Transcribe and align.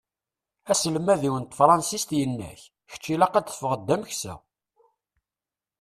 Aselmad-iw 0.71 1.35
n 1.37 1.43
tefransist 1.45 2.09
yenna-k: 2.17 2.61
Kečč 2.89 3.05
ilaq 3.13 3.33
ad 3.35 3.43
d-teffɣeḍ 3.45 3.81
d 3.87 3.89
ameksa. 3.95 4.33